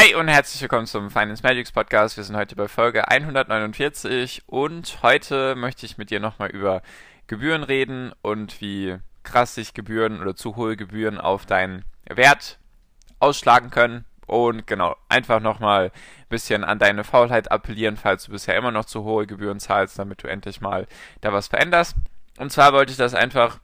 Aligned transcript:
Hi 0.00 0.14
und 0.14 0.28
herzlich 0.28 0.62
willkommen 0.62 0.86
zum 0.86 1.10
Finance 1.10 1.42
Magics 1.42 1.72
Podcast. 1.72 2.16
Wir 2.16 2.22
sind 2.22 2.36
heute 2.36 2.54
bei 2.54 2.68
Folge 2.68 3.08
149 3.08 4.44
und 4.46 5.02
heute 5.02 5.56
möchte 5.56 5.86
ich 5.86 5.98
mit 5.98 6.10
dir 6.10 6.20
nochmal 6.20 6.50
über 6.50 6.82
Gebühren 7.26 7.64
reden 7.64 8.12
und 8.22 8.60
wie 8.60 8.96
krass 9.24 9.56
sich 9.56 9.74
Gebühren 9.74 10.20
oder 10.20 10.36
zu 10.36 10.54
hohe 10.54 10.76
Gebühren 10.76 11.18
auf 11.18 11.46
deinen 11.46 11.84
Wert 12.08 12.60
ausschlagen 13.18 13.70
können. 13.70 14.04
Und 14.28 14.68
genau, 14.68 14.94
einfach 15.08 15.40
nochmal 15.40 15.86
ein 15.86 16.28
bisschen 16.28 16.62
an 16.62 16.78
deine 16.78 17.02
Faulheit 17.02 17.50
appellieren, 17.50 17.96
falls 17.96 18.22
du 18.26 18.30
bisher 18.30 18.56
immer 18.56 18.70
noch 18.70 18.84
zu 18.84 19.02
hohe 19.02 19.26
Gebühren 19.26 19.58
zahlst, 19.58 19.98
damit 19.98 20.22
du 20.22 20.28
endlich 20.28 20.60
mal 20.60 20.86
da 21.22 21.32
was 21.32 21.48
veränderst. 21.48 21.96
Und 22.38 22.52
zwar 22.52 22.72
wollte 22.72 22.92
ich 22.92 22.98
das 22.98 23.14
einfach 23.14 23.58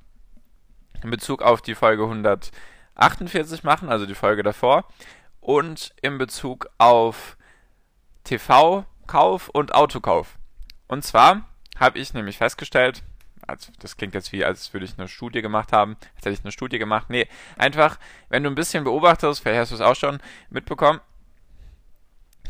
in 1.01 1.11
Bezug 1.11 1.43
auf 1.43 1.63
die 1.63 1.77
Folge 1.77 2.03
148 2.03 3.63
machen, 3.63 3.89
also 3.89 4.05
die 4.05 4.17
Folge 4.17 4.43
davor 4.43 4.89
und 5.45 5.95
in 6.01 6.17
Bezug 6.17 6.71
auf 6.79 7.37
TV-Kauf 8.25 9.51
und 9.51 9.75
Autokauf. 9.75 10.39
Und 10.89 11.05
zwar 11.05 11.43
habe 11.79 11.99
ich 11.99 12.15
nämlich 12.15 12.39
festgestellt, 12.39 13.03
also 13.47 13.71
das 13.79 13.99
klingt 13.99 14.15
jetzt 14.15 14.33
wie, 14.33 14.43
als 14.43 14.73
würde 14.73 14.87
ich 14.87 14.99
eine 14.99 15.07
Studie 15.07 15.43
gemacht 15.43 15.71
haben, 15.71 15.97
als 16.17 16.25
hätte 16.25 16.31
ich 16.31 16.45
eine 16.45 16.53
Studie 16.53 16.79
gemacht. 16.79 17.11
Nee, 17.11 17.29
einfach, 17.59 17.99
wenn 18.31 18.43
du 18.43 18.51
ein 18.51 18.55
bisschen 18.55 18.85
beobachtest, 18.85 19.43
vielleicht 19.43 19.61
hast 19.61 19.71
du 19.73 19.75
es 19.75 19.81
auch 19.83 19.97
schon 19.97 20.19
mitbekommen, 20.49 21.01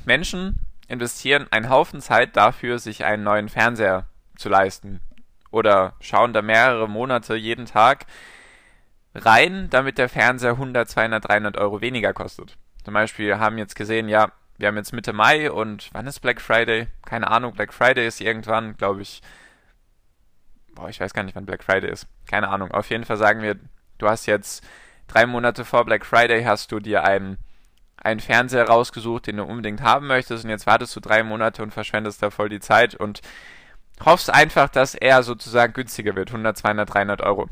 Menschen 0.04 0.60
investieren 0.86 1.48
einen 1.50 1.70
Haufen 1.70 2.00
Zeit 2.00 2.36
dafür, 2.36 2.78
sich 2.78 3.04
einen 3.04 3.24
neuen 3.24 3.48
Fernseher 3.48 4.06
zu 4.36 4.48
leisten. 4.48 5.00
Oder 5.50 5.94
schauen 5.98 6.32
da 6.32 6.42
mehrere 6.42 6.88
Monate 6.88 7.34
jeden 7.34 7.66
Tag 7.66 8.06
rein, 9.16 9.68
damit 9.70 9.98
der 9.98 10.08
Fernseher 10.08 10.52
100, 10.52 10.88
200, 10.88 11.28
300 11.28 11.56
Euro 11.56 11.80
weniger 11.80 12.12
kostet. 12.12 12.56
Zum 12.84 12.92
Beispiel 12.92 13.38
haben 13.38 13.56
jetzt 13.56 13.76
gesehen, 13.76 14.08
ja, 14.08 14.30
wir 14.58 14.68
haben 14.68 14.76
jetzt 14.76 14.92
Mitte 14.92 15.12
Mai 15.12 15.50
und 15.50 15.88
wann 15.92 16.06
ist 16.06 16.20
Black 16.20 16.40
Friday? 16.40 16.88
Keine 17.04 17.28
Ahnung, 17.30 17.54
Black 17.54 17.72
Friday 17.72 18.06
ist 18.06 18.20
irgendwann, 18.20 18.76
glaube 18.76 19.02
ich. 19.02 19.22
Boah, 20.74 20.88
ich 20.88 21.00
weiß 21.00 21.14
gar 21.14 21.22
nicht, 21.22 21.34
wann 21.34 21.46
Black 21.46 21.64
Friday 21.64 21.90
ist. 21.90 22.06
Keine 22.26 22.48
Ahnung. 22.48 22.70
Auf 22.72 22.90
jeden 22.90 23.04
Fall 23.04 23.16
sagen 23.16 23.42
wir, 23.42 23.56
du 23.98 24.08
hast 24.08 24.26
jetzt 24.26 24.64
drei 25.06 25.24
Monate 25.26 25.64
vor 25.64 25.84
Black 25.84 26.04
Friday 26.04 26.44
hast 26.44 26.72
du 26.72 26.78
dir 26.78 27.04
einen, 27.04 27.38
einen 27.96 28.20
Fernseher 28.20 28.68
rausgesucht, 28.68 29.26
den 29.26 29.38
du 29.38 29.44
unbedingt 29.44 29.80
haben 29.80 30.06
möchtest 30.06 30.44
und 30.44 30.50
jetzt 30.50 30.66
wartest 30.66 30.94
du 30.94 31.00
drei 31.00 31.22
Monate 31.22 31.62
und 31.62 31.72
verschwendest 31.72 32.22
da 32.22 32.30
voll 32.30 32.48
die 32.48 32.60
Zeit 32.60 32.94
und 32.94 33.22
hoffst 34.04 34.32
einfach, 34.32 34.68
dass 34.68 34.94
er 34.94 35.22
sozusagen 35.22 35.72
günstiger 35.72 36.16
wird. 36.16 36.30
100, 36.30 36.58
200, 36.58 36.92
300 36.92 37.22
Euro. 37.22 37.48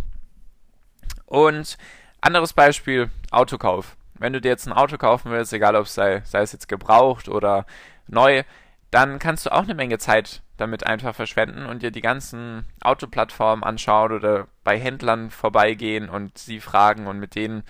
Und 1.27 1.78
anderes 2.20 2.53
Beispiel, 2.53 3.10
Autokauf 3.30 3.97
wenn 4.23 4.33
du 4.33 4.41
dir 4.41 4.51
jetzt 4.51 4.67
ein 4.67 4.73
Auto 4.73 4.97
kaufen 4.98 5.33
willst, 5.33 5.53
egal 5.53 5.75
ob 5.75 5.87
es 5.87 5.95
sei, 5.95 6.23
sei 6.25 6.42
es 6.42 6.53
jetzt 6.53 6.69
gebraucht 6.69 7.28
oder 7.28 7.67
neu, 8.06 8.45
dann 8.92 9.19
kannst 9.19 9.47
du 9.47 9.53
auch 9.53 9.65
eine 9.65 9.75
Menge 9.75 9.98
Zeit 9.98 10.42
damit 10.56 10.87
einfach 10.87 11.15
verschwenden 11.15 11.67
und 11.67 11.83
dir 11.83 11.91
die 11.91 12.03
ganzen 12.03 12.67
Autoplattformen 12.83 13.65
anschauen 13.65 14.12
oder 14.12 14.47
bei 14.62 14.78
Händlern 14.78 15.31
vorbeigehen 15.31 16.09
und 16.09 16.38
sie 16.38 16.60
fragen 16.60 17.09
und 17.09 17.19
mit 17.19 17.34
denen 17.34 17.65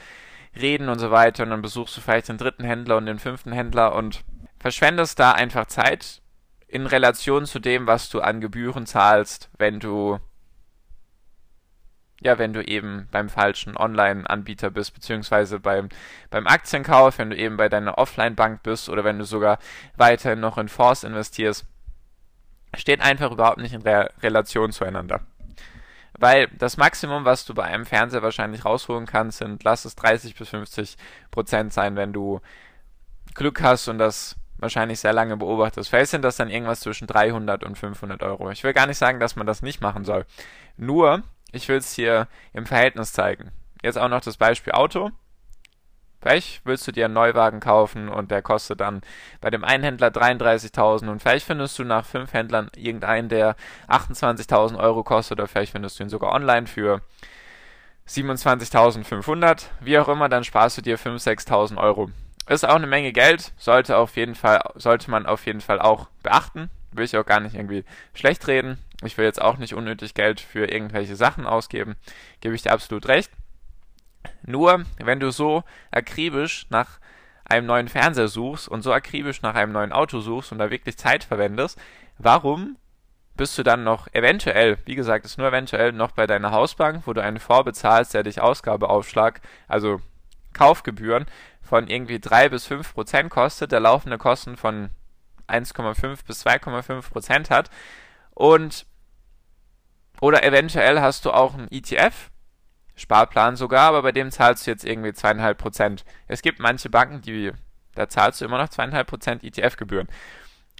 reden 0.54 0.90
und 0.90 0.98
so 0.98 1.10
weiter. 1.10 1.44
Und 1.44 1.50
dann 1.50 1.62
besuchst 1.62 1.96
du 1.96 2.02
vielleicht 2.02 2.28
den 2.28 2.36
dritten 2.36 2.64
Händler 2.64 2.98
und 2.98 3.06
den 3.06 3.18
fünften 3.18 3.52
Händler 3.52 3.94
und 3.94 4.22
verschwendest 4.60 5.18
da 5.18 5.32
einfach 5.32 5.66
Zeit 5.66 6.20
in 6.68 6.86
Relation 6.86 7.46
zu 7.46 7.60
dem, 7.60 7.86
was 7.86 8.10
du 8.10 8.20
an 8.20 8.42
Gebühren 8.42 8.84
zahlst, 8.84 9.48
wenn 9.56 9.80
du 9.80 10.18
ja, 12.24 12.38
wenn 12.38 12.52
du 12.52 12.62
eben 12.64 13.08
beim 13.10 13.28
falschen 13.28 13.76
Online-Anbieter 13.76 14.70
bist, 14.70 14.94
beziehungsweise 14.94 15.58
beim, 15.60 15.88
beim 16.30 16.46
Aktienkauf, 16.46 17.18
wenn 17.18 17.30
du 17.30 17.36
eben 17.36 17.56
bei 17.56 17.68
deiner 17.68 17.98
Offline-Bank 17.98 18.62
bist 18.62 18.88
oder 18.88 19.04
wenn 19.04 19.18
du 19.18 19.24
sogar 19.24 19.58
weiterhin 19.96 20.40
noch 20.40 20.58
in 20.58 20.68
Fonds 20.68 21.04
investierst, 21.04 21.64
steht 22.76 23.00
einfach 23.00 23.30
überhaupt 23.32 23.58
nicht 23.58 23.74
in 23.74 23.82
Re 23.82 24.10
Relation 24.22 24.72
zueinander. 24.72 25.20
Weil 26.18 26.48
das 26.58 26.76
Maximum, 26.76 27.24
was 27.24 27.44
du 27.44 27.54
bei 27.54 27.64
einem 27.64 27.86
Fernseher 27.86 28.22
wahrscheinlich 28.22 28.64
rausholen 28.64 29.06
kannst, 29.06 29.38
sind, 29.38 29.64
lass 29.64 29.84
es 29.84 29.96
30 29.96 30.36
bis 30.36 30.50
50 30.50 30.96
Prozent 31.30 31.72
sein, 31.72 31.96
wenn 31.96 32.12
du 32.12 32.40
Glück 33.34 33.62
hast 33.62 33.88
und 33.88 33.98
das 33.98 34.36
wahrscheinlich 34.58 35.00
sehr 35.00 35.12
lange 35.12 35.36
beobachtest. 35.36 35.90
Vielleicht 35.90 36.12
sind 36.12 36.22
das 36.22 36.36
dann 36.36 36.50
irgendwas 36.50 36.80
zwischen 36.80 37.06
300 37.06 37.64
und 37.64 37.76
500 37.76 38.22
Euro. 38.22 38.50
Ich 38.50 38.62
will 38.62 38.72
gar 38.72 38.86
nicht 38.86 38.98
sagen, 38.98 39.18
dass 39.18 39.36
man 39.36 39.46
das 39.46 39.62
nicht 39.62 39.80
machen 39.80 40.04
soll. 40.04 40.24
Nur, 40.76 41.22
ich 41.52 41.68
will 41.68 41.76
es 41.76 41.92
hier 41.92 42.28
im 42.52 42.66
Verhältnis 42.66 43.12
zeigen. 43.12 43.52
Jetzt 43.82 43.98
auch 43.98 44.08
noch 44.08 44.20
das 44.20 44.36
Beispiel 44.36 44.72
Auto. 44.72 45.10
Vielleicht 46.20 46.64
willst 46.64 46.86
du 46.86 46.92
dir 46.92 47.06
einen 47.06 47.14
Neuwagen 47.14 47.58
kaufen 47.58 48.08
und 48.08 48.30
der 48.30 48.42
kostet 48.42 48.80
dann 48.80 49.02
bei 49.40 49.50
dem 49.50 49.64
einen 49.64 49.82
Händler 49.82 50.08
33.000 50.08 51.10
und 51.10 51.20
vielleicht 51.20 51.44
findest 51.44 51.76
du 51.80 51.84
nach 51.84 52.06
fünf 52.06 52.32
Händlern 52.32 52.70
irgendeinen, 52.76 53.28
der 53.28 53.56
28.000 53.88 54.78
Euro 54.78 55.02
kostet 55.02 55.40
oder 55.40 55.48
vielleicht 55.48 55.72
findest 55.72 55.98
du 55.98 56.04
ihn 56.04 56.08
sogar 56.08 56.32
online 56.32 56.68
für 56.68 57.00
27.500. 58.08 59.64
Wie 59.80 59.98
auch 59.98 60.06
immer, 60.06 60.28
dann 60.28 60.44
sparst 60.44 60.78
du 60.78 60.82
dir 60.82 60.96
5.000, 60.96 61.48
6.000 61.48 61.76
Euro. 61.78 62.10
Ist 62.48 62.68
auch 62.68 62.76
eine 62.76 62.86
Menge 62.86 63.12
Geld, 63.12 63.52
sollte 63.56 63.96
auf 63.96 64.16
jeden 64.16 64.36
Fall, 64.36 64.60
sollte 64.76 65.10
man 65.10 65.26
auf 65.26 65.46
jeden 65.46 65.60
Fall 65.60 65.80
auch 65.80 66.06
beachten. 66.22 66.70
Will 66.92 67.04
ich 67.04 67.16
auch 67.16 67.26
gar 67.26 67.40
nicht 67.40 67.54
irgendwie 67.54 67.84
schlecht 68.14 68.46
reden. 68.48 68.78
Ich 69.02 69.18
will 69.18 69.24
jetzt 69.24 69.42
auch 69.42 69.56
nicht 69.56 69.74
unnötig 69.74 70.14
Geld 70.14 70.40
für 70.40 70.70
irgendwelche 70.70 71.16
Sachen 71.16 71.46
ausgeben, 71.46 71.96
gebe 72.40 72.54
ich 72.54 72.62
dir 72.62 72.72
absolut 72.72 73.08
recht. 73.08 73.30
Nur, 74.44 74.84
wenn 74.98 75.20
du 75.20 75.30
so 75.32 75.64
akribisch 75.90 76.66
nach 76.70 77.00
einem 77.44 77.66
neuen 77.66 77.88
Fernseher 77.88 78.28
suchst 78.28 78.68
und 78.68 78.82
so 78.82 78.92
akribisch 78.92 79.42
nach 79.42 79.54
einem 79.54 79.72
neuen 79.72 79.92
Auto 79.92 80.20
suchst 80.20 80.52
und 80.52 80.58
da 80.58 80.70
wirklich 80.70 80.96
Zeit 80.96 81.24
verwendest, 81.24 81.80
warum 82.18 82.76
bist 83.34 83.56
du 83.58 83.62
dann 83.62 83.82
noch 83.82 84.08
eventuell, 84.12 84.78
wie 84.84 84.94
gesagt, 84.94 85.24
ist 85.24 85.38
nur 85.38 85.48
eventuell 85.48 85.92
noch 85.92 86.12
bei 86.12 86.26
deiner 86.26 86.52
Hausbank, 86.52 87.02
wo 87.06 87.12
du 87.12 87.22
einen 87.22 87.40
Fonds 87.40 87.64
bezahlst, 87.64 88.14
der 88.14 88.22
dich 88.22 88.40
Ausgabeaufschlag, 88.40 89.40
also 89.68 90.00
Kaufgebühren 90.52 91.26
von 91.62 91.88
irgendwie 91.88 92.20
3 92.20 92.50
bis 92.50 92.66
5 92.66 92.92
Prozent 92.92 93.30
kostet, 93.30 93.72
der 93.72 93.80
laufende 93.80 94.18
Kosten 94.18 94.56
von 94.56 94.90
1,5 95.52 96.26
bis 96.26 96.46
2,5 96.46 97.10
Prozent 97.10 97.50
hat 97.50 97.70
und 98.30 98.86
oder 100.20 100.44
eventuell 100.44 101.00
hast 101.00 101.24
du 101.24 101.32
auch 101.32 101.54
einen 101.54 101.68
ETF, 101.70 102.30
Sparplan 102.94 103.56
sogar, 103.56 103.88
aber 103.88 104.02
bei 104.02 104.12
dem 104.12 104.30
zahlst 104.30 104.66
du 104.66 104.70
jetzt 104.70 104.84
irgendwie 104.84 105.12
zweieinhalb 105.12 105.58
Prozent. 105.58 106.04
Es 106.28 106.42
gibt 106.42 106.60
manche 106.60 106.90
Banken, 106.90 107.22
die, 107.22 107.50
da 107.94 108.08
zahlst 108.08 108.40
du 108.40 108.44
immer 108.44 108.58
noch 108.58 108.68
zweieinhalb 108.68 109.08
Prozent 109.08 109.42
ETF-Gebühren. 109.42 110.08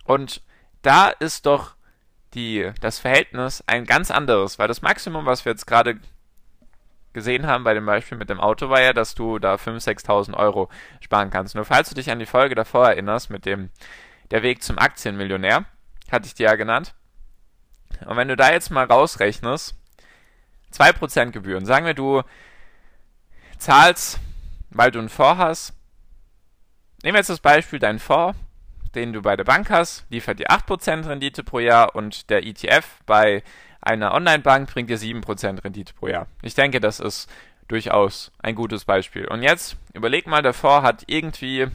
Und 0.05 0.43
da 0.83 1.09
ist 1.09 1.47
doch 1.47 1.75
die, 2.35 2.71
das 2.81 2.99
Verhältnis 2.99 3.65
ein 3.67 3.85
ganz 3.85 4.11
anderes, 4.11 4.59
weil 4.59 4.69
das 4.69 4.83
Maximum, 4.83 5.27
was 5.27 5.45
wir 5.45 5.53
jetzt 5.53 5.67
gerade 5.67 5.99
gesehen 7.13 7.47
haben 7.47 7.65
bei 7.65 7.75
dem 7.75 7.85
Beispiel 7.85 8.19
mit 8.19 8.31
dem 8.31 8.41
Auto, 8.41 8.71
war 8.71 8.81
ja, 8.81 8.93
dass 8.93 9.15
du 9.15 9.39
da 9.39 9.55
5.000, 9.57 10.05
6.000 10.07 10.35
Euro 10.35 10.69
sparen 11.01 11.31
kannst. 11.31 11.55
Nur 11.55 11.65
falls 11.65 11.89
du 11.89 11.95
dich 11.95 12.11
an 12.11 12.19
die 12.19 12.27
Folge 12.27 12.55
davor 12.55 12.89
erinnerst 12.89 13.31
mit 13.31 13.45
dem 13.45 13.71
Der 14.33 14.43
Weg 14.43 14.63
zum 14.63 14.79
Aktienmillionär, 14.79 15.67
hatte 16.11 16.27
ich 16.27 16.35
dir 16.35 16.47
ja 16.47 16.55
genannt, 16.57 16.95
und 18.07 18.17
wenn 18.17 18.29
du 18.29 18.35
da 18.35 18.51
jetzt 18.51 18.71
mal 18.71 18.87
rausrechnest, 18.87 19.77
2% 20.73 21.31
Gebühren. 21.33 21.67
Sagen 21.67 21.85
wir, 21.85 21.93
du 21.93 22.23
zahlst, 23.59 24.19
weil 24.71 24.91
du 24.91 25.01
einen 25.01 25.11
Fonds 25.11 25.39
hast. 25.39 25.75
Nehmen 27.03 27.15
wir 27.15 27.21
jetzt 27.21 27.29
das 27.29 27.41
Beispiel, 27.41 27.79
dein 27.79 27.99
Fonds, 27.99 28.39
den 28.95 29.13
du 29.13 29.21
bei 29.21 29.37
der 29.37 29.45
Bank 29.45 29.69
hast, 29.69 30.07
liefert 30.09 30.39
dir 30.39 30.51
8% 30.51 31.07
Rendite 31.07 31.45
pro 31.45 31.59
Jahr 31.59 31.95
und 31.95 32.31
der 32.31 32.47
ETF 32.47 32.87
bei 33.05 33.43
einer 33.83 34.15
Online-Bank 34.15 34.73
bringt 34.73 34.89
dir 34.89 34.99
7% 34.99 35.63
Rendite 35.63 35.93
pro 35.93 36.09
Jahr. 36.09 36.27
Ich 36.41 36.55
denke, 36.55 36.81
das 36.81 37.01
ist 37.01 37.31
durchaus 37.69 38.33
ein 38.39 38.55
gutes 38.55 38.87
Beispiel. 38.87 39.27
Und 39.27 39.43
jetzt 39.43 39.77
überleg 39.93 40.27
mal, 40.27 40.43
der 40.43 40.55
Fonds 40.55 40.87
hat 40.87 41.05
irgendwie 41.07 41.69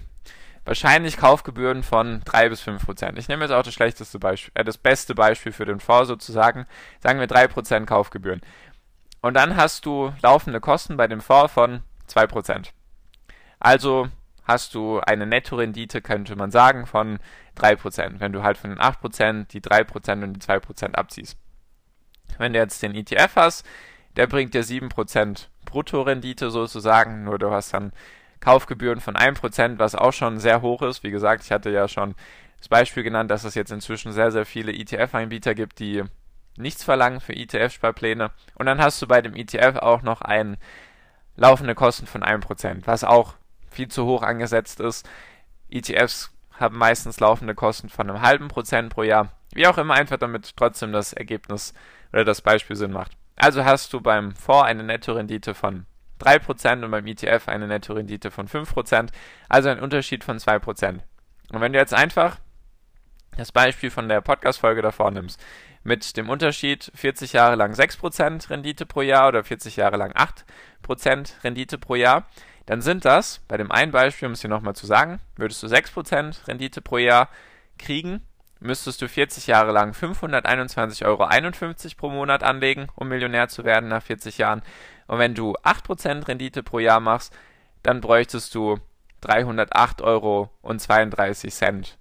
wahrscheinlich 0.67 1.17
Kaufgebühren 1.17 1.81
von 1.81 2.21
3 2.25 2.49
bis 2.49 2.61
5 2.61 2.85
Prozent. 2.85 3.17
Ich 3.17 3.29
nehme 3.29 3.45
jetzt 3.45 3.53
auch 3.53 3.63
das 3.63 3.73
schlechteste 3.73 4.19
Beispiel, 4.19 4.51
äh, 4.53 4.63
das 4.63 4.77
beste 4.77 5.15
Beispiel 5.15 5.53
für 5.53 5.65
den 5.65 5.79
Fonds 5.79 6.09
sozusagen. 6.09 6.67
Sagen 7.01 7.19
wir 7.19 7.27
3 7.27 7.47
Prozent 7.47 7.87
Kaufgebühren. 7.87 8.41
Und 9.21 9.33
dann 9.33 9.55
hast 9.55 9.85
du 9.85 10.13
laufende 10.21 10.59
Kosten 10.59 10.97
bei 10.97 11.07
dem 11.07 11.21
Fonds 11.21 11.53
von 11.53 11.81
2 12.07 12.27
Prozent. 12.27 12.73
Also 13.59 14.09
hast 14.43 14.75
du 14.75 14.99
eine 14.99 15.25
Nettorendite, 15.25 16.01
könnte 16.01 16.35
man 16.35 16.51
sagen, 16.51 16.85
von 16.85 17.19
3%, 17.57 18.19
wenn 18.19 18.33
du 18.33 18.43
halt 18.43 18.57
von 18.57 18.69
den 18.69 18.79
8% 18.79 19.47
die 19.47 19.61
3% 19.61 20.23
und 20.23 20.33
die 20.33 20.39
2% 20.39 20.93
abziehst. 20.93 21.37
Wenn 22.37 22.53
du 22.53 22.59
jetzt 22.59 22.83
den 22.83 22.93
ETF 22.93 23.35
hast, 23.35 23.65
der 24.15 24.27
bringt 24.27 24.53
dir 24.53 24.63
7% 24.63 25.47
Bruttorendite 25.65 26.51
sozusagen, 26.51 27.23
nur 27.23 27.39
du 27.39 27.51
hast 27.51 27.73
dann 27.73 27.91
Kaufgebühren 28.39 28.99
von 28.99 29.15
1%, 29.15 29.79
was 29.79 29.95
auch 29.95 30.13
schon 30.13 30.39
sehr 30.39 30.61
hoch 30.61 30.81
ist. 30.81 31.03
Wie 31.03 31.11
gesagt, 31.11 31.43
ich 31.43 31.51
hatte 31.51 31.69
ja 31.69 31.87
schon 31.87 32.15
das 32.57 32.69
Beispiel 32.69 33.03
genannt, 33.03 33.31
dass 33.31 33.43
es 33.43 33.55
jetzt 33.55 33.71
inzwischen 33.71 34.11
sehr, 34.11 34.31
sehr 34.31 34.45
viele 34.45 34.71
ETF-Anbieter 34.71 35.55
gibt, 35.55 35.79
die 35.79 36.03
nichts 36.57 36.83
verlangen 36.83 37.21
für 37.21 37.33
ETF-Sparpläne. 37.33 38.31
Und 38.55 38.65
dann 38.65 38.81
hast 38.81 39.01
du 39.01 39.07
bei 39.07 39.21
dem 39.21 39.35
ETF 39.35 39.77
auch 39.77 40.01
noch 40.01 40.21
ein 40.21 40.57
laufende 41.35 41.75
Kosten 41.75 42.07
von 42.07 42.23
1%, 42.23 42.81
was 42.85 43.03
auch 43.03 43.35
viel 43.69 43.87
zu 43.87 44.05
hoch 44.05 44.23
angesetzt 44.23 44.79
ist. 44.79 45.07
ETFs 45.69 46.31
haben 46.59 46.77
meistens 46.77 47.19
laufende 47.19 47.53
Kosten 47.53 47.89
von 47.89 48.09
einem 48.09 48.21
halben 48.21 48.47
Prozent 48.47 48.91
pro 48.91 49.03
Jahr. 49.03 49.31
Wie 49.53 49.67
auch 49.67 49.77
immer, 49.77 49.93
einfach 49.93 50.17
damit 50.17 50.55
trotzdem 50.55 50.91
das 50.91 51.13
Ergebnis 51.13 51.73
oder 52.11 52.25
das 52.25 52.41
Beispiel 52.41 52.75
Sinn 52.75 52.91
macht. 52.91 53.11
Also 53.35 53.63
hast 53.63 53.93
du 53.93 54.01
beim 54.01 54.33
Fonds 54.33 54.63
eine 54.65 54.83
Nettorendite 54.83 55.53
von 55.53 55.85
3% 56.19 56.83
und 56.83 56.91
beim 56.91 57.07
ETF 57.07 57.47
eine 57.47 57.67
Nettorendite 57.67 58.31
von 58.31 58.47
5%, 58.47 59.09
also 59.49 59.69
ein 59.69 59.79
Unterschied 59.79 60.23
von 60.23 60.37
2%. 60.37 60.99
Und 61.51 61.61
wenn 61.61 61.73
du 61.73 61.79
jetzt 61.79 61.93
einfach 61.93 62.37
das 63.37 63.51
Beispiel 63.51 63.91
von 63.91 64.09
der 64.09 64.21
Podcast-Folge 64.21 64.81
davor 64.81 65.11
nimmst, 65.11 65.39
mit 65.83 66.17
dem 66.17 66.29
Unterschied 66.29 66.91
40 66.95 67.33
Jahre 67.33 67.55
lang 67.55 67.73
6% 67.73 68.49
Rendite 68.49 68.85
pro 68.85 69.01
Jahr 69.01 69.29
oder 69.29 69.43
40 69.43 69.77
Jahre 69.77 69.97
lang 69.97 70.11
8% 70.11 71.43
Rendite 71.43 71.77
pro 71.77 71.95
Jahr, 71.95 72.27
dann 72.65 72.81
sind 72.81 73.05
das, 73.05 73.39
bei 73.47 73.55
dem 73.55 73.71
einen 73.71 73.93
Beispiel, 73.93 74.27
um 74.27 74.33
es 74.33 74.41
hier 74.41 74.49
nochmal 74.49 74.75
zu 74.75 74.85
sagen, 74.85 75.21
würdest 75.37 75.63
du 75.63 75.67
6% 75.67 76.47
Rendite 76.47 76.81
pro 76.81 76.97
Jahr 76.97 77.29
kriegen, 77.77 78.21
müsstest 78.59 79.01
du 79.01 79.07
40 79.07 79.47
Jahre 79.47 79.71
lang 79.71 79.93
521,51 79.93 81.05
Euro 81.05 81.95
pro 81.95 82.09
Monat 82.09 82.43
anlegen, 82.43 82.87
um 82.95 83.07
Millionär 83.07 83.47
zu 83.47 83.63
werden 83.63 83.87
nach 83.87 84.03
40 84.03 84.37
Jahren. 84.37 84.63
Und 85.07 85.19
wenn 85.19 85.33
du 85.33 85.53
8% 85.63 86.27
Rendite 86.27 86.63
pro 86.63 86.79
Jahr 86.79 86.99
machst, 86.99 87.35
dann 87.83 88.01
bräuchtest 88.01 88.53
du 88.53 88.77
308 89.21 90.01
Euro 90.01 90.49
und 90.61 90.79
32 90.79 91.53
Cent. 91.53 91.97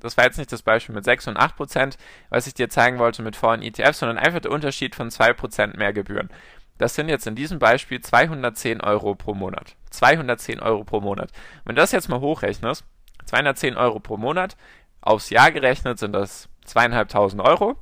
Das 0.00 0.16
war 0.16 0.24
jetzt 0.24 0.38
nicht 0.38 0.52
das 0.52 0.62
Beispiel 0.62 0.94
mit 0.94 1.04
6 1.04 1.28
und 1.28 1.36
8 1.36 1.56
Prozent, 1.56 1.96
was 2.28 2.46
ich 2.46 2.54
dir 2.54 2.68
zeigen 2.68 2.98
wollte 2.98 3.22
mit 3.22 3.36
Fonds 3.36 3.64
ETFs, 3.64 4.00
sondern 4.00 4.18
einfach 4.18 4.40
der 4.40 4.50
Unterschied 4.50 4.94
von 4.94 5.10
2 5.10 5.32
Prozent 5.32 5.76
mehr 5.76 5.92
Gebühren. 5.92 6.28
Das 6.76 6.94
sind 6.94 7.08
jetzt 7.08 7.26
in 7.26 7.34
diesem 7.34 7.58
Beispiel 7.58 8.00
210 8.00 8.80
Euro 8.82 9.14
pro 9.14 9.34
Monat. 9.34 9.76
210 9.90 10.60
Euro 10.60 10.84
pro 10.84 11.00
Monat. 11.00 11.30
Wenn 11.64 11.74
du 11.74 11.80
das 11.80 11.92
jetzt 11.92 12.08
mal 12.08 12.20
hochrechnest, 12.20 12.84
210 13.24 13.76
Euro 13.76 13.98
pro 13.98 14.16
Monat, 14.16 14.56
aufs 15.00 15.30
Jahr 15.30 15.50
gerechnet 15.50 15.98
sind 15.98 16.12
das 16.12 16.48
zweieinhalbtausend 16.64 17.42
Euro. 17.42 17.76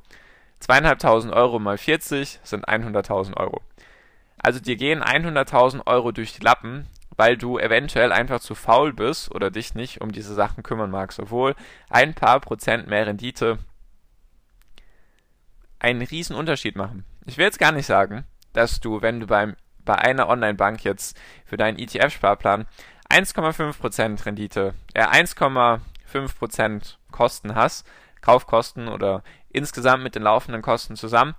Zweieinhalbtausend 0.59 1.33
Euro 1.33 1.59
mal 1.59 1.77
40 1.77 2.39
sind 2.43 2.67
100.000 2.67 3.37
Euro. 3.37 3.61
Also 4.37 4.59
dir 4.59 4.75
gehen 4.75 5.03
100.000 5.03 5.87
Euro 5.87 6.11
durch 6.11 6.33
die 6.33 6.43
Lappen, 6.43 6.87
weil 7.15 7.37
du 7.37 7.57
eventuell 7.57 8.11
einfach 8.11 8.39
zu 8.39 8.55
faul 8.55 8.93
bist 8.93 9.33
oder 9.33 9.49
dich 9.49 9.73
nicht 9.73 10.01
um 10.01 10.11
diese 10.11 10.33
Sachen 10.33 10.63
kümmern 10.63 10.91
magst, 10.91 11.19
obwohl 11.19 11.55
ein 11.89 12.13
paar 12.13 12.39
Prozent 12.39 12.87
mehr 12.87 13.07
Rendite 13.07 13.57
einen 15.79 16.01
riesen 16.01 16.35
Unterschied 16.35 16.75
machen. 16.75 17.05
Ich 17.25 17.37
will 17.37 17.45
jetzt 17.45 17.59
gar 17.59 17.71
nicht 17.71 17.85
sagen, 17.85 18.25
dass 18.53 18.79
du, 18.79 19.01
wenn 19.01 19.19
du 19.19 19.27
beim, 19.27 19.55
bei 19.79 19.95
einer 19.95 20.29
Online-Bank 20.29 20.83
jetzt 20.83 21.19
für 21.45 21.57
deinen 21.57 21.77
ETF-Sparplan 21.77 22.65
1,5% 23.09 24.25
Rendite, 24.25 24.73
äh 24.93 25.05
1,5% 25.05 26.95
Kosten 27.11 27.55
hast, 27.55 27.87
Kaufkosten 28.21 28.87
oder 28.87 29.23
insgesamt 29.49 30.03
mit 30.03 30.15
den 30.15 30.23
laufenden 30.23 30.61
Kosten 30.61 30.95
zusammen, 30.95 31.35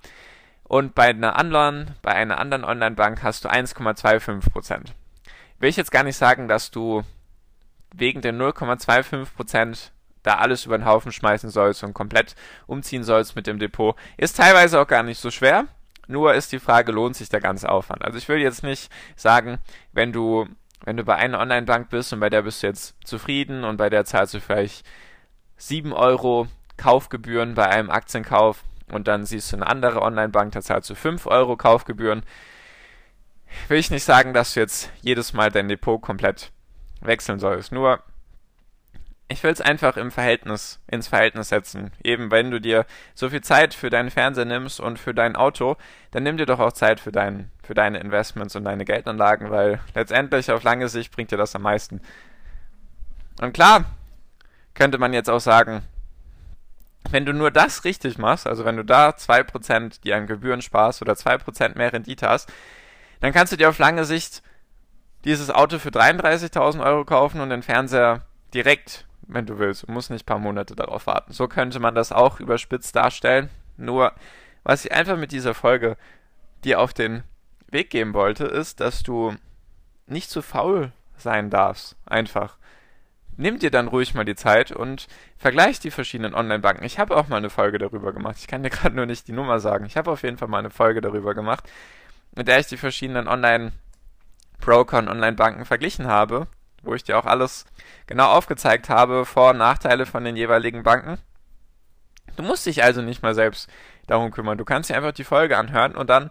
und 0.68 0.94
bei 0.94 1.08
einer 1.08 1.36
anderen, 1.36 1.96
bei 2.02 2.12
einer 2.12 2.38
anderen 2.38 2.64
Online-Bank 2.64 3.22
hast 3.22 3.44
du 3.44 3.48
1,25% 3.48 4.92
will 5.58 5.68
ich 5.68 5.76
jetzt 5.76 5.92
gar 5.92 6.04
nicht 6.04 6.16
sagen, 6.16 6.48
dass 6.48 6.70
du 6.70 7.02
wegen 7.94 8.20
der 8.20 8.34
0,25% 8.34 9.90
da 10.22 10.36
alles 10.36 10.66
über 10.66 10.76
den 10.76 10.84
Haufen 10.84 11.12
schmeißen 11.12 11.50
sollst 11.50 11.84
und 11.84 11.94
komplett 11.94 12.34
umziehen 12.66 13.02
sollst 13.02 13.36
mit 13.36 13.46
dem 13.46 13.58
Depot. 13.58 13.96
Ist 14.16 14.36
teilweise 14.36 14.80
auch 14.80 14.86
gar 14.86 15.02
nicht 15.02 15.20
so 15.20 15.30
schwer. 15.30 15.66
Nur 16.06 16.34
ist 16.34 16.52
die 16.52 16.58
Frage, 16.58 16.92
lohnt 16.92 17.16
sich 17.16 17.28
der 17.28 17.40
ganze 17.40 17.68
Aufwand? 17.68 18.02
Also 18.02 18.18
ich 18.18 18.28
will 18.28 18.38
jetzt 18.38 18.62
nicht 18.62 18.90
sagen, 19.14 19.58
wenn 19.92 20.12
du, 20.12 20.46
wenn 20.84 20.96
du 20.96 21.04
bei 21.04 21.16
einer 21.16 21.38
Online-Bank 21.38 21.90
bist 21.90 22.12
und 22.12 22.20
bei 22.20 22.30
der 22.30 22.42
bist 22.42 22.62
du 22.62 22.66
jetzt 22.66 22.96
zufrieden 23.04 23.64
und 23.64 23.76
bei 23.76 23.90
der 23.90 24.04
zahlst 24.04 24.34
du 24.34 24.40
vielleicht 24.40 24.86
7 25.56 25.92
Euro 25.92 26.46
Kaufgebühren 26.76 27.54
bei 27.54 27.68
einem 27.68 27.90
Aktienkauf 27.90 28.62
und 28.92 29.08
dann 29.08 29.24
siehst 29.24 29.52
du 29.52 29.56
eine 29.56 29.66
andere 29.66 30.02
Online-Bank, 30.02 30.52
da 30.52 30.62
zahlst 30.62 30.90
du 30.90 30.94
5 30.94 31.26
Euro 31.26 31.56
Kaufgebühren 31.56 32.22
will 33.68 33.78
ich 33.78 33.90
nicht 33.90 34.04
sagen, 34.04 34.34
dass 34.34 34.54
du 34.54 34.60
jetzt 34.60 34.90
jedes 35.02 35.32
Mal 35.32 35.50
dein 35.50 35.68
Depot 35.68 36.00
komplett 36.00 36.50
wechseln 37.00 37.38
sollst. 37.38 37.72
Nur, 37.72 38.02
ich 39.28 39.42
will 39.42 39.50
es 39.50 39.60
einfach 39.60 39.96
im 39.96 40.10
Verhältnis, 40.10 40.80
ins 40.86 41.08
Verhältnis 41.08 41.50
setzen. 41.50 41.92
Eben, 42.02 42.30
wenn 42.30 42.50
du 42.50 42.60
dir 42.60 42.86
so 43.14 43.28
viel 43.28 43.42
Zeit 43.42 43.74
für 43.74 43.90
deinen 43.90 44.10
Fernseher 44.10 44.46
nimmst 44.46 44.80
und 44.80 44.98
für 44.98 45.14
dein 45.14 45.36
Auto, 45.36 45.76
dann 46.10 46.22
nimm 46.22 46.36
dir 46.36 46.46
doch 46.46 46.60
auch 46.60 46.72
Zeit 46.72 47.00
für, 47.00 47.12
dein, 47.12 47.50
für 47.62 47.74
deine 47.74 47.98
Investments 47.98 48.56
und 48.56 48.64
deine 48.64 48.84
Geldanlagen, 48.84 49.50
weil 49.50 49.80
letztendlich 49.94 50.50
auf 50.50 50.62
lange 50.62 50.88
Sicht 50.88 51.14
bringt 51.14 51.30
dir 51.30 51.36
das 51.36 51.54
am 51.54 51.62
meisten. 51.62 52.00
Und 53.40 53.52
klar, 53.52 53.84
könnte 54.74 54.98
man 54.98 55.12
jetzt 55.12 55.30
auch 55.30 55.40
sagen, 55.40 55.82
wenn 57.10 57.24
du 57.24 57.32
nur 57.32 57.50
das 57.50 57.84
richtig 57.84 58.18
machst, 58.18 58.46
also 58.46 58.64
wenn 58.64 58.76
du 58.76 58.84
da 58.84 59.10
2% 59.10 60.00
die 60.02 60.12
an 60.12 60.26
Gebühren 60.26 60.62
sparst 60.62 61.02
oder 61.02 61.14
2% 61.14 61.76
mehr 61.76 61.92
Rendite 61.92 62.28
hast, 62.28 62.52
dann 63.20 63.32
kannst 63.32 63.52
du 63.52 63.56
dir 63.56 63.68
auf 63.68 63.78
lange 63.78 64.04
Sicht 64.04 64.42
dieses 65.24 65.50
Auto 65.50 65.78
für 65.78 65.90
33.000 65.90 66.84
Euro 66.84 67.04
kaufen 67.04 67.40
und 67.40 67.50
den 67.50 67.62
Fernseher 67.62 68.22
direkt, 68.54 69.06
wenn 69.22 69.46
du 69.46 69.58
willst. 69.58 69.88
Du 69.88 69.92
musst 69.92 70.10
nicht 70.10 70.24
ein 70.24 70.26
paar 70.26 70.38
Monate 70.38 70.76
darauf 70.76 71.06
warten. 71.06 71.32
So 71.32 71.48
könnte 71.48 71.80
man 71.80 71.94
das 71.94 72.12
auch 72.12 72.40
überspitzt 72.40 72.94
darstellen. 72.94 73.50
Nur, 73.76 74.12
was 74.62 74.84
ich 74.84 74.92
einfach 74.92 75.16
mit 75.16 75.32
dieser 75.32 75.54
Folge 75.54 75.96
dir 76.64 76.80
auf 76.80 76.92
den 76.92 77.24
Weg 77.70 77.90
geben 77.90 78.14
wollte, 78.14 78.44
ist, 78.44 78.80
dass 78.80 79.02
du 79.02 79.34
nicht 80.06 80.30
zu 80.30 80.42
faul 80.42 80.92
sein 81.16 81.50
darfst. 81.50 81.96
Einfach. 82.06 82.56
Nimm 83.38 83.58
dir 83.58 83.70
dann 83.70 83.88
ruhig 83.88 84.14
mal 84.14 84.24
die 84.24 84.34
Zeit 84.34 84.70
und 84.72 85.08
vergleich 85.38 85.80
die 85.80 85.90
verschiedenen 85.90 86.34
Online-Banken. 86.34 86.84
Ich 86.84 86.98
habe 86.98 87.16
auch 87.16 87.28
mal 87.28 87.36
eine 87.36 87.50
Folge 87.50 87.78
darüber 87.78 88.12
gemacht. 88.12 88.36
Ich 88.38 88.46
kann 88.48 88.62
dir 88.62 88.70
gerade 88.70 88.94
nur 88.94 89.06
nicht 89.06 89.26
die 89.28 89.32
Nummer 89.32 89.60
sagen. 89.60 89.86
Ich 89.86 89.96
habe 89.96 90.10
auf 90.10 90.22
jeden 90.22 90.36
Fall 90.36 90.48
mal 90.48 90.58
eine 90.58 90.70
Folge 90.70 91.00
darüber 91.00 91.34
gemacht 91.34 91.64
mit 92.38 92.48
der 92.48 92.60
ich 92.60 92.66
die 92.66 92.76
verschiedenen 92.76 93.28
Online-Broker 93.28 94.98
und 94.98 95.08
Online-Banken 95.08 95.64
verglichen 95.64 96.06
habe, 96.06 96.46
wo 96.82 96.94
ich 96.94 97.04
dir 97.04 97.18
auch 97.18 97.26
alles 97.26 97.66
genau 98.06 98.28
aufgezeigt 98.30 98.88
habe, 98.88 99.24
Vor- 99.24 99.50
und 99.50 99.58
Nachteile 99.58 100.06
von 100.06 100.24
den 100.24 100.36
jeweiligen 100.36 100.82
Banken. 100.82 101.18
Du 102.36 102.42
musst 102.42 102.66
dich 102.66 102.84
also 102.84 103.02
nicht 103.02 103.22
mal 103.22 103.34
selbst 103.34 103.68
darum 104.06 104.30
kümmern. 104.30 104.58
Du 104.58 104.64
kannst 104.64 104.90
dir 104.90 104.96
einfach 104.96 105.12
die 105.12 105.24
Folge 105.24 105.58
anhören 105.58 105.96
und 105.96 106.08
dann 106.08 106.30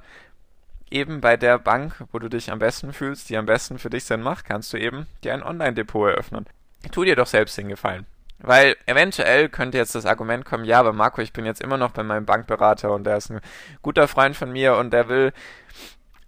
eben 0.90 1.20
bei 1.20 1.36
der 1.36 1.60
Bank, 1.60 2.06
wo 2.14 2.20
du 2.20 2.30
dich 2.30 2.50
am 2.50 2.60
besten 2.60 2.94
fühlst, 2.94 3.30
die 3.30 3.36
am 3.36 3.46
besten 3.46 3.78
für 3.78 3.90
dich 3.90 4.06
Sinn 4.06 4.22
macht, 4.22 4.46
kannst 4.46 4.72
du 4.72 4.78
eben 4.78 5.06
dir 5.24 5.34
ein 5.34 5.44
Online-Depot 5.44 6.10
eröffnen. 6.10 6.46
Tu 6.91 7.03
dir 7.03 7.15
doch 7.15 7.27
selbst 7.27 7.57
den 7.57 7.69
Gefallen. 7.69 8.05
Weil 8.39 8.75
eventuell 8.86 9.50
könnte 9.50 9.77
jetzt 9.77 9.96
das 9.96 10.05
Argument 10.05 10.46
kommen, 10.46 10.63
ja, 10.63 10.79
aber 10.79 10.93
Marco, 10.93 11.22
ich 11.22 11.34
bin 11.34 11.46
jetzt 11.46 11.62
immer 11.62 11.77
noch 11.77 11.91
bei 11.91 12.03
meinem 12.03 12.25
Bankberater 12.25 12.91
und 12.91 13.03
der 13.03 13.17
ist 13.17 13.31
ein 13.31 13.41
guter 13.81 14.07
Freund 14.07 14.36
von 14.36 14.51
mir 14.51 14.75
und 14.75 14.91
der 14.91 15.10
will, 15.10 15.34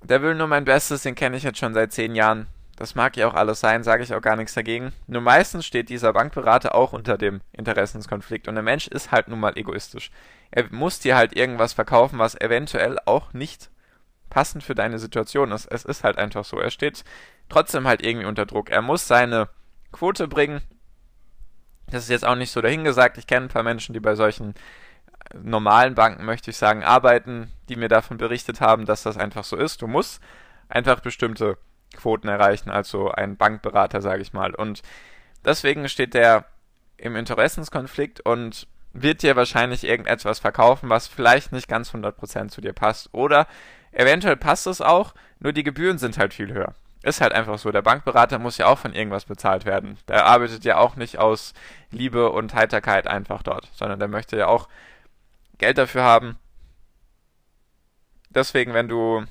der 0.01 0.21
will 0.23 0.33
nur 0.33 0.47
mein 0.47 0.65
Bestes, 0.65 1.03
den 1.03 1.15
kenne 1.15 1.37
ich 1.37 1.43
jetzt 1.43 1.59
schon 1.59 1.75
seit 1.75 1.93
zehn 1.93 2.15
Jahren. 2.15 2.47
Das 2.77 2.95
mag 2.95 3.17
ja 3.17 3.27
auch 3.27 3.33
alles 3.33 3.59
sein, 3.59 3.83
sage 3.83 4.03
ich 4.03 4.13
auch 4.13 4.21
gar 4.21 4.37
nichts 4.37 4.53
dagegen. 4.53 4.93
Nur 5.05 5.21
meistens 5.21 5.65
steht 5.65 5.89
dieser 5.89 6.13
Bankberater 6.13 6.73
auch 6.73 6.93
unter 6.93 7.17
dem 7.17 7.41
Interessenskonflikt 7.51 8.47
und 8.47 8.55
der 8.55 8.63
Mensch 8.63 8.87
ist 8.87 9.11
halt 9.11 9.27
nun 9.27 9.39
mal 9.39 9.57
egoistisch. 9.57 10.11
Er 10.49 10.65
muss 10.71 10.99
dir 10.99 11.15
halt 11.15 11.35
irgendwas 11.35 11.73
verkaufen, 11.73 12.17
was 12.17 12.39
eventuell 12.39 12.97
auch 13.05 13.33
nicht 13.33 13.69
passend 14.29 14.63
für 14.63 14.75
deine 14.75 14.97
Situation 14.97 15.51
ist. 15.51 15.65
Es 15.69 15.85
ist 15.85 16.03
halt 16.03 16.17
einfach 16.17 16.45
so. 16.45 16.57
Er 16.59 16.71
steht 16.71 17.03
trotzdem 17.49 17.85
halt 17.87 18.03
irgendwie 18.03 18.27
unter 18.27 18.45
Druck. 18.45 18.69
Er 18.69 18.81
muss 18.81 19.07
seine 19.07 19.49
Quote 19.91 20.27
bringen 20.27 20.61
das 21.91 22.03
ist 22.03 22.09
jetzt 22.09 22.25
auch 22.25 22.35
nicht 22.35 22.51
so 22.51 22.61
dahingesagt. 22.61 23.17
Ich 23.17 23.27
kenne 23.27 23.47
ein 23.47 23.49
paar 23.49 23.63
Menschen, 23.63 23.93
die 23.93 23.99
bei 23.99 24.15
solchen 24.15 24.53
normalen 25.33 25.95
Banken, 25.95 26.25
möchte 26.25 26.51
ich 26.51 26.57
sagen, 26.57 26.83
arbeiten, 26.83 27.51
die 27.67 27.75
mir 27.75 27.89
davon 27.89 28.17
berichtet 28.17 28.61
haben, 28.61 28.85
dass 28.85 29.03
das 29.03 29.17
einfach 29.17 29.43
so 29.43 29.55
ist. 29.57 29.81
Du 29.81 29.87
musst 29.87 30.21
einfach 30.69 30.99
bestimmte 31.01 31.57
Quoten 31.95 32.27
erreichen, 32.27 32.69
also 32.69 33.11
ein 33.11 33.37
Bankberater, 33.37 34.01
sage 34.01 34.21
ich 34.21 34.33
mal. 34.33 34.55
Und 34.55 34.81
deswegen 35.45 35.89
steht 35.89 36.13
der 36.13 36.45
im 36.97 37.15
Interessenskonflikt 37.15 38.21
und 38.21 38.67
wird 38.91 39.21
dir 39.21 39.35
wahrscheinlich 39.35 39.83
irgendetwas 39.83 40.39
verkaufen, 40.39 40.89
was 40.89 41.07
vielleicht 41.07 41.51
nicht 41.51 41.67
ganz 41.67 41.93
100% 41.93 42.49
zu 42.49 42.61
dir 42.61 42.73
passt. 42.73 43.09
Oder 43.13 43.47
eventuell 43.91 44.35
passt 44.35 44.67
es 44.67 44.81
auch, 44.81 45.13
nur 45.39 45.53
die 45.53 45.63
Gebühren 45.63 45.97
sind 45.97 46.17
halt 46.17 46.33
viel 46.33 46.53
höher. 46.53 46.73
Ist 47.01 47.21
halt 47.21 47.31
einfach 47.31 47.57
so. 47.57 47.71
Der 47.71 47.81
Bankberater 47.81 48.39
muss 48.39 48.57
ja 48.57 48.67
auch 48.67 48.77
von 48.77 48.93
irgendwas 48.93 49.25
bezahlt 49.25 49.65
werden. 49.65 49.97
Der 50.07 50.25
arbeitet 50.25 50.65
ja 50.65 50.77
auch 50.77 50.95
nicht 50.95 51.17
aus 51.17 51.53
Liebe 51.91 52.29
und 52.29 52.53
Heiterkeit 52.53 53.07
einfach 53.07 53.41
dort, 53.41 53.69
sondern 53.73 53.99
der 53.99 54.09
möchte 54.09 54.37
ja 54.37 54.47
auch 54.47 54.67
Geld 55.57 55.77
dafür 55.77 56.03
haben. 56.03 56.37
Deswegen, 58.29 58.73
wenn 58.73 58.89
du 58.89 59.23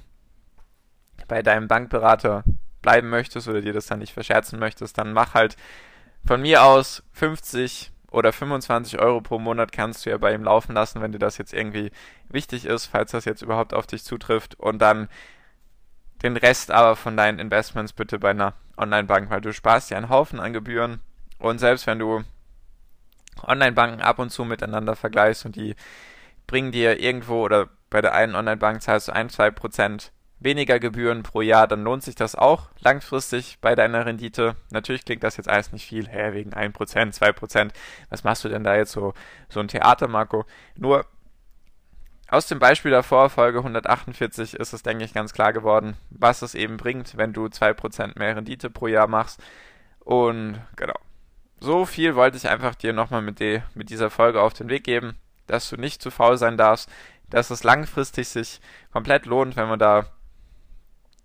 bei 1.29 1.43
deinem 1.43 1.69
Bankberater 1.69 2.43
bleiben 2.81 3.11
möchtest 3.11 3.49
oder 3.49 3.61
dir 3.61 3.73
das 3.73 3.87
dann 3.87 3.99
nicht 3.99 4.15
verscherzen 4.15 4.59
möchtest, 4.59 4.97
dann 4.97 5.13
mach 5.13 5.35
halt 5.35 5.57
von 6.25 6.41
mir 6.41 6.65
aus 6.65 7.03
50 7.13 7.93
oder 8.11 8.33
25 8.33 8.99
Euro 8.99 9.21
pro 9.21 9.39
Monat 9.39 9.73
kannst 9.73 10.07
du 10.07 10.11
ja 10.11 10.19
bei 10.19 10.33
ihm 10.33 10.45
laufen 10.45 10.75
lassen, 10.75 11.03
wenn 11.03 11.13
dir 11.13 11.19
das 11.19 11.39
jetzt 11.39 11.53
irgendwie 11.53 11.91
wichtig 12.29 12.65
ist, 12.65 12.87
falls 12.87 13.11
das 13.11 13.27
jetzt 13.27 13.43
überhaupt 13.43 13.75
auf 13.75 13.87
dich 13.87 14.05
zutrifft. 14.05 14.59
Und 14.59 14.79
dann 14.79 15.09
den 16.23 16.37
Rest 16.37 16.71
aber 16.71 16.97
von 16.97 17.17
deinen 17.17 17.39
Investments 17.39 17.93
bitte 17.93 18.19
bei 18.19 18.31
einer 18.31 18.55
Online-Bank, 18.77 19.31
weil 19.31 19.41
du 19.41 19.53
sparst 19.53 19.91
ja 19.91 19.97
einen 19.97 20.09
Haufen 20.09 20.41
an 20.41 20.53
Gebühren. 20.53 21.01
Und 21.39 21.59
selbst 21.59 21.87
wenn 21.87 21.99
du 21.99 22.25
Online-Banken 23.43 24.01
ab 24.01 24.19
und 24.19 24.31
zu 24.31 24.45
miteinander 24.45 24.97
vergleichst 24.97 25.47
und 25.47 25.57
die 25.57 25.77
bringen 26.47 26.73
dir 26.73 27.01
irgendwo 27.01 27.45
oder 27.45 27.69
bei 27.91 28.01
der 28.01 28.15
einen 28.15 28.35
Online-Bank 28.35 28.83
zahlst 28.83 29.09
du 29.09 29.13
ein, 29.13 29.31
zwei 29.31 29.51
Prozent 29.51 30.13
weniger 30.41 30.79
Gebühren 30.79 31.23
pro 31.23 31.41
Jahr, 31.41 31.67
dann 31.67 31.83
lohnt 31.83 32.03
sich 32.03 32.15
das 32.15 32.35
auch 32.35 32.69
langfristig 32.81 33.59
bei 33.61 33.75
deiner 33.75 34.07
Rendite. 34.07 34.55
Natürlich 34.71 35.05
klingt 35.05 35.25
das 35.25 35.37
jetzt 35.37 35.49
alles 35.49 35.73
nicht 35.73 35.87
viel, 35.87 36.09
hä, 36.09 36.33
wegen 36.33 36.55
1%, 36.55 36.73
2%, 36.73 37.71
was 38.11 38.25
machst 38.25 38.45
du 38.45 38.49
denn 38.49 38.65
da 38.65 38.77
jetzt 38.77 38.93
so, 38.93 39.15
so 39.49 39.61
ein 39.61 39.69
Theater, 39.69 40.07
Marco? 40.07 40.45
Nur 40.77 41.07
aus 42.31 42.47
dem 42.47 42.59
Beispiel 42.59 42.91
davor, 42.91 43.31
Folge 43.31 43.59
148, 43.59 44.55
ist 44.55 44.73
es, 44.73 44.83
denke 44.83 45.05
ich, 45.05 45.15
ganz 45.15 45.33
klar 45.33 45.53
geworden, 45.53 45.97
was 46.11 46.43
es 46.43 46.55
eben 46.55 46.77
bringt, 46.77 47.17
wenn 47.17 47.33
du 47.33 47.47
2% 47.47 48.19
mehr 48.19 48.37
Rendite 48.37 48.71
pro 48.71 48.87
Jahr 48.87 49.07
machst. 49.07 49.43
Und 50.01 50.61
genau. 50.77 50.99
So 51.61 51.87
viel 51.87 52.15
wollte 52.15 52.37
ich 52.37 52.49
einfach 52.49 52.75
dir 52.75 52.93
nochmal 52.93 53.23
mit, 53.23 53.41
die, 53.41 53.63
mit 53.75 53.91
dieser 53.91 54.11
Folge 54.11 54.41
auf 54.41 54.53
den 54.53 54.69
Weg 54.69 54.85
geben, 54.85 55.17
dass 55.47 55.69
du 55.71 55.77
nicht 55.77 56.03
zu 56.03 56.11
faul 56.11 56.37
sein 56.37 56.57
darfst, 56.57 56.91
dass 57.31 57.51
es 57.51 57.65
langfristig 57.65 58.29
sich 58.29 58.61
komplett 58.93 59.27
lohnt, 59.27 59.57
wenn 59.57 59.69
man 59.69 59.79
da 59.79 60.07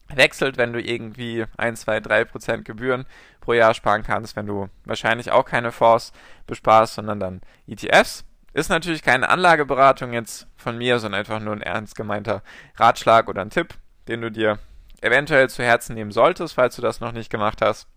wechselt, 0.07 0.57
wenn 0.57 0.73
du 0.73 0.81
irgendwie 0.81 1.45
1, 1.57 1.81
2, 1.81 1.99
3 1.99 2.25
Prozent 2.25 2.65
Gebühren 2.65 3.05
pro 3.41 3.53
Jahr 3.53 3.73
sparen 3.73 4.03
kannst, 4.03 4.35
wenn 4.35 4.45
du 4.45 4.69
wahrscheinlich 4.85 5.31
auch 5.31 5.45
keine 5.45 5.71
Fonds 5.71 6.13
besparst, 6.47 6.95
sondern 6.95 7.19
dann 7.19 7.41
ETFs. 7.67 8.25
Ist 8.53 8.69
natürlich 8.69 9.01
keine 9.01 9.29
Anlageberatung 9.29 10.13
jetzt 10.13 10.47
von 10.55 10.77
mir, 10.77 10.99
sondern 10.99 11.19
einfach 11.19 11.39
nur 11.39 11.53
ein 11.53 11.61
ernst 11.61 11.95
gemeinter 11.95 12.43
Ratschlag 12.75 13.27
oder 13.27 13.41
ein 13.41 13.49
Tipp, 13.49 13.73
den 14.07 14.21
du 14.21 14.31
dir 14.31 14.59
eventuell 15.01 15.49
zu 15.49 15.63
Herzen 15.63 15.95
nehmen 15.95 16.11
solltest, 16.11 16.53
falls 16.53 16.75
du 16.75 16.81
das 16.81 16.99
noch 16.99 17.11
nicht 17.11 17.29
gemacht 17.29 17.61
hast. 17.61 17.87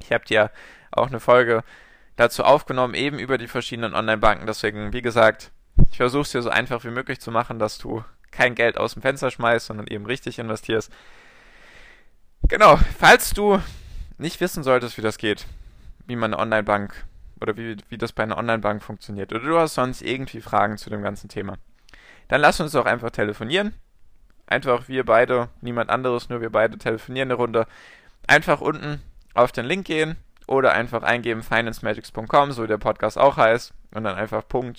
Ich 0.00 0.12
habe 0.12 0.24
dir 0.24 0.50
auch 0.90 1.06
eine 1.06 1.20
Folge 1.20 1.62
dazu 2.16 2.44
aufgenommen, 2.44 2.94
eben 2.94 3.18
über 3.18 3.38
die 3.38 3.46
verschiedenen 3.46 3.94
Online-Banken. 3.94 4.46
Deswegen, 4.46 4.92
wie 4.92 5.02
gesagt, 5.02 5.52
ich 5.90 5.96
versuche 5.96 6.22
es 6.22 6.32
dir 6.32 6.42
so 6.42 6.50
einfach 6.50 6.84
wie 6.84 6.90
möglich 6.90 7.20
zu 7.20 7.30
machen, 7.30 7.58
dass 7.58 7.78
du 7.78 8.04
kein 8.30 8.54
Geld 8.54 8.78
aus 8.78 8.94
dem 8.94 9.02
Fenster 9.02 9.30
schmeißt, 9.30 9.66
sondern 9.66 9.86
eben 9.86 10.06
richtig 10.06 10.38
investierst. 10.38 10.92
Genau, 12.48 12.78
falls 12.98 13.30
du 13.30 13.60
nicht 14.18 14.40
wissen 14.40 14.62
solltest, 14.62 14.98
wie 14.98 15.02
das 15.02 15.18
geht, 15.18 15.46
wie 16.06 16.16
man 16.16 16.32
eine 16.32 16.42
Online-Bank 16.42 17.06
oder 17.40 17.56
wie, 17.56 17.76
wie 17.88 17.98
das 17.98 18.12
bei 18.12 18.22
einer 18.22 18.38
Online-Bank 18.38 18.82
funktioniert, 18.82 19.32
oder 19.32 19.44
du 19.44 19.58
hast 19.58 19.74
sonst 19.74 20.02
irgendwie 20.02 20.40
Fragen 20.40 20.78
zu 20.78 20.90
dem 20.90 21.02
ganzen 21.02 21.28
Thema, 21.28 21.56
dann 22.28 22.40
lass 22.40 22.60
uns 22.60 22.72
doch 22.72 22.86
einfach 22.86 23.10
telefonieren. 23.10 23.74
Einfach 24.46 24.88
wir 24.88 25.04
beide, 25.04 25.48
niemand 25.60 25.90
anderes, 25.90 26.28
nur 26.28 26.40
wir 26.40 26.50
beide 26.50 26.78
telefonieren 26.78 27.28
eine 27.28 27.34
Runde. 27.34 27.66
Einfach 28.28 28.60
unten 28.60 29.02
auf 29.34 29.52
den 29.52 29.66
Link 29.66 29.86
gehen 29.86 30.16
oder 30.46 30.72
einfach 30.72 31.02
eingeben 31.02 31.42
financemagics.com, 31.42 32.52
so 32.52 32.62
wie 32.62 32.68
der 32.68 32.78
Podcast 32.78 33.18
auch 33.18 33.36
heißt, 33.36 33.74
und 33.94 34.04
dann 34.04 34.16
einfach 34.16 34.44
.com 34.48 34.74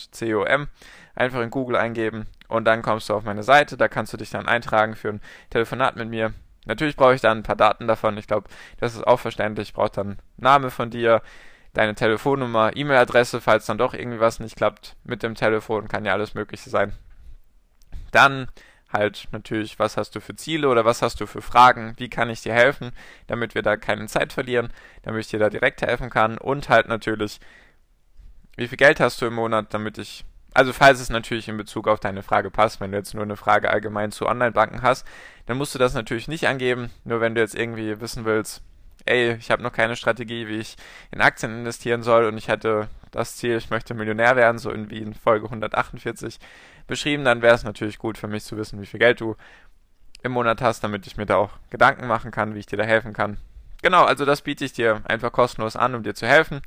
einfach 1.15 1.41
in 1.41 1.49
Google 1.49 1.75
eingeben 1.75 2.27
und 2.47 2.65
dann 2.65 2.81
kommst 2.81 3.09
du 3.09 3.13
auf 3.13 3.23
meine 3.23 3.43
Seite, 3.43 3.75
da 3.75 3.87
kannst 3.87 4.13
du 4.13 4.17
dich 4.17 4.29
dann 4.29 4.47
eintragen 4.47 4.95
für 4.95 5.09
ein 5.09 5.21
Telefonat 5.49 5.95
mit 5.95 6.09
mir. 6.09 6.33
Natürlich 6.65 6.95
brauche 6.95 7.15
ich 7.15 7.21
dann 7.21 7.39
ein 7.39 7.43
paar 7.43 7.55
Daten 7.55 7.87
davon, 7.87 8.17
ich 8.17 8.27
glaube, 8.27 8.49
das 8.79 8.93
ist 8.93 9.07
auch 9.07 9.19
verständlich. 9.19 9.69
Ich 9.69 9.73
brauche 9.73 9.91
dann 9.91 10.17
Name 10.37 10.69
von 10.69 10.89
dir, 10.89 11.21
deine 11.73 11.95
Telefonnummer, 11.95 12.75
E-Mail-Adresse, 12.75 13.41
falls 13.41 13.65
dann 13.65 13.77
doch 13.77 13.93
irgendwie 13.93 14.19
was 14.19 14.39
nicht 14.39 14.55
klappt 14.55 14.95
mit 15.03 15.23
dem 15.23 15.35
Telefon, 15.35 15.87
kann 15.87 16.05
ja 16.05 16.13
alles 16.13 16.33
Mögliche 16.33 16.69
sein. 16.69 16.93
Dann 18.11 18.47
halt 18.91 19.27
natürlich, 19.31 19.79
was 19.79 19.97
hast 19.97 20.15
du 20.15 20.21
für 20.21 20.35
Ziele 20.35 20.69
oder 20.69 20.85
was 20.85 21.01
hast 21.01 21.19
du 21.19 21.25
für 21.25 21.41
Fragen, 21.41 21.93
wie 21.97 22.09
kann 22.09 22.29
ich 22.29 22.41
dir 22.41 22.53
helfen, 22.53 22.91
damit 23.27 23.53
wir 23.53 23.61
da 23.61 23.75
keine 23.77 24.07
Zeit 24.07 24.33
verlieren, 24.33 24.71
damit 25.03 25.25
ich 25.25 25.29
dir 25.29 25.39
da 25.39 25.49
direkt 25.49 25.81
helfen 25.81 26.09
kann 26.09 26.37
und 26.37 26.69
halt 26.69 26.87
natürlich, 26.87 27.39
wie 28.55 28.67
viel 28.67 28.77
Geld 28.77 28.99
hast 28.99 29.21
du 29.21 29.25
im 29.25 29.33
Monat, 29.33 29.73
damit 29.73 29.97
ich 29.97 30.25
also 30.57 30.73
falls 30.73 30.99
es 30.99 31.11
natürlich 31.11 31.49
in 31.49 31.57
Bezug 31.57 31.87
auf 31.87 31.99
deine 31.99 32.23
Frage 32.23 32.49
passt, 32.49 32.81
wenn 32.81 32.91
du 32.91 32.97
jetzt 32.97 33.13
nur 33.13 33.21
eine 33.21 33.35
Frage 33.35 33.69
allgemein 33.69 34.11
zu 34.11 34.25
Online-Banken 34.25 34.81
hast, 34.81 35.05
dann 35.45 35.55
musst 35.55 35.75
du 35.75 35.79
das 35.79 35.93
natürlich 35.93 36.27
nicht 36.27 36.47
angeben. 36.47 36.89
Nur 37.03 37.21
wenn 37.21 37.35
du 37.35 37.41
jetzt 37.41 37.53
irgendwie 37.53 38.01
wissen 38.01 38.25
willst, 38.25 38.63
ey, 39.07 39.35
ich 39.35 39.51
habe 39.51 39.63
noch 39.63 39.71
keine 39.71 39.95
Strategie, 39.95 40.47
wie 40.47 40.57
ich 40.57 40.75
in 41.11 41.21
Aktien 41.21 41.59
investieren 41.59 42.03
soll 42.03 42.25
und 42.25 42.37
ich 42.37 42.47
hätte 42.47 42.89
das 43.11 43.35
Ziel, 43.35 43.57
ich 43.57 43.69
möchte 43.69 43.93
Millionär 43.93 44.35
werden, 44.35 44.57
so 44.57 44.71
in, 44.71 44.89
in 44.89 45.13
Folge 45.13 45.45
148 45.45 46.39
beschrieben, 46.87 47.25
dann 47.25 47.41
wäre 47.41 47.55
es 47.55 47.63
natürlich 47.63 47.97
gut 47.97 48.17
für 48.17 48.27
mich 48.27 48.43
zu 48.43 48.57
wissen, 48.57 48.81
wie 48.81 48.85
viel 48.85 48.99
Geld 48.99 49.21
du 49.21 49.35
im 50.23 50.31
Monat 50.31 50.61
hast, 50.61 50.83
damit 50.83 51.07
ich 51.07 51.17
mir 51.17 51.25
da 51.25 51.37
auch 51.37 51.51
Gedanken 51.69 52.07
machen 52.07 52.31
kann, 52.31 52.55
wie 52.55 52.59
ich 52.59 52.65
dir 52.65 52.77
da 52.77 52.83
helfen 52.83 53.13
kann. 53.13 53.37
Genau, 53.81 54.03
also 54.03 54.25
das 54.25 54.41
biete 54.41 54.65
ich 54.65 54.73
dir 54.73 55.01
einfach 55.05 55.31
kostenlos 55.31 55.75
an, 55.75 55.95
um 55.95 56.03
dir 56.03 56.15
zu 56.15 56.27
helfen, 56.27 56.61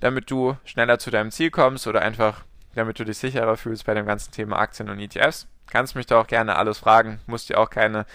damit 0.00 0.30
du 0.30 0.56
schneller 0.64 0.98
zu 0.98 1.10
deinem 1.10 1.30
Ziel 1.30 1.50
kommst 1.50 1.86
oder 1.86 2.02
einfach 2.02 2.44
damit 2.74 2.98
du 2.98 3.04
dich 3.04 3.18
sicherer 3.18 3.56
fühlst 3.56 3.86
bei 3.86 3.94
dem 3.94 4.06
ganzen 4.06 4.32
Thema 4.32 4.58
Aktien 4.58 4.88
und 4.88 4.98
ETFs. 4.98 5.46
Kannst 5.70 5.94
mich 5.94 6.06
da 6.06 6.20
auch 6.20 6.26
gerne 6.26 6.56
alles 6.56 6.78
fragen, 6.78 7.20
musst 7.26 7.48
dir 7.48 7.58
auch 7.58 7.70
keine, 7.70 8.06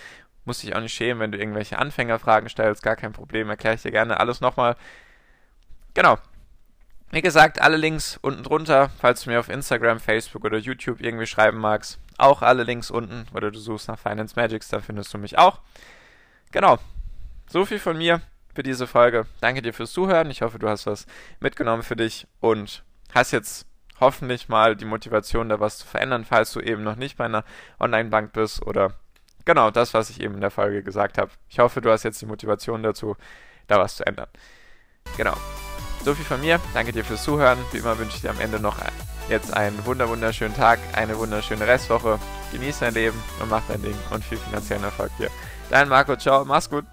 musst 0.48 0.64
dich 0.64 0.76
auch 0.76 0.82
nicht 0.82 0.94
schämen, 0.94 1.20
wenn 1.20 1.32
du 1.32 1.38
irgendwelche 1.38 1.78
Anfängerfragen 1.78 2.50
stellst, 2.50 2.82
gar 2.82 2.96
kein 2.96 3.14
Problem, 3.14 3.50
erkläre 3.50 3.76
ich 3.76 3.84
dir 3.84 3.92
gerne 3.92 4.20
alles 4.20 4.42
nochmal. 4.42 4.76
Genau. 5.94 6.18
Wie 7.12 7.22
gesagt, 7.22 7.62
alle 7.62 7.78
Links 7.78 8.18
unten 8.22 8.44
drunter, 8.44 8.90
falls 9.00 9.22
du 9.22 9.30
mir 9.30 9.40
auf 9.40 9.50
Instagram, 9.50 10.00
Facebook 10.00 10.44
oder 10.44 10.58
YouTube 10.58 11.00
irgendwie 11.02 11.28
schreiben 11.28 11.60
magst. 11.60 12.00
Auch 12.18 12.42
alle 12.42 12.64
Links 12.64 12.90
unten 12.90 13.28
oder 13.34 13.52
du 13.52 13.60
suchst 13.60 13.88
nach 13.88 14.00
Finance 14.00 14.36
Magics, 14.36 14.70
da 14.70 14.80
findest 14.80 15.14
du 15.14 15.18
mich 15.18 15.38
auch. 15.38 15.60
Genau. 16.52 16.80
So 17.50 17.66
viel 17.66 17.80
von 17.80 17.98
mir 17.98 18.22
für 18.54 18.64
diese 18.64 18.88
Folge. 18.88 19.26
Danke 19.40 19.62
dir 19.62 19.74
fürs 19.74 19.92
Zuhören. 19.92 20.32
Ich 20.32 20.42
hoffe, 20.42 20.60
du 20.60 20.68
hast 20.68 20.88
was 20.88 21.06
mitgenommen 21.40 21.84
für 21.84 21.96
dich 21.96 22.28
und 22.40 22.84
hast 23.14 23.32
jetzt 23.32 23.68
hoffentlich 24.00 24.50
mal 24.50 24.76
die 24.76 24.86
Motivation, 24.86 25.50
da 25.50 25.60
was 25.60 25.80
zu 25.80 25.88
verändern, 25.88 26.26
falls 26.26 26.52
du 26.54 26.60
eben 26.60 26.84
noch 26.84 26.96
nicht 26.96 27.18
bei 27.18 27.26
einer 27.26 27.44
Online-Bank 27.80 28.34
bist 28.34 28.66
oder 28.66 28.94
genau 29.48 29.72
das, 29.72 29.96
was 29.96 30.12
ich 30.12 30.22
eben 30.22 30.36
in 30.36 30.42
der 30.42 30.52
Folge 30.52 30.84
gesagt 30.84 31.18
habe. 31.18 31.32
Ich 31.50 31.58
hoffe, 31.58 31.82
du 31.82 31.90
hast 31.90 32.04
jetzt 32.04 32.22
die 32.22 32.28
Motivation 32.28 32.84
dazu, 32.84 33.16
da 33.66 33.80
was 33.80 33.96
zu 33.96 34.06
ändern. 34.06 34.28
Genau. 35.18 35.34
So 36.06 36.14
viel 36.14 36.26
von 36.26 36.40
mir. 36.40 36.60
Danke 36.76 36.92
dir 36.92 37.04
fürs 37.04 37.24
Zuhören. 37.24 37.58
Wie 37.72 37.80
immer 37.80 37.98
wünsche 37.98 38.16
ich 38.16 38.22
dir 38.22 38.30
am 38.30 38.40
Ende 38.40 38.60
noch 38.60 38.78
jetzt 39.30 39.52
einen 39.54 39.84
wunderschönen 39.86 40.56
Tag, 40.56 40.80
eine 40.94 41.18
wunderschöne 41.18 41.66
Restwoche. 41.66 42.20
Genieß 42.52 42.80
dein 42.80 42.94
Leben 42.94 43.22
und 43.42 43.50
mach 43.50 43.64
dein 43.68 43.82
Ding 43.82 43.98
und 44.12 44.24
viel 44.24 44.38
finanziellen 44.38 44.84
Erfolg 44.84 45.12
dir. 45.18 45.30
Dein 45.70 45.90
Marco, 45.90 46.16
ciao, 46.16 46.46
mach's 46.46 46.70
gut. 46.70 46.86